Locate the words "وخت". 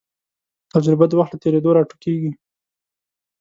1.19-1.31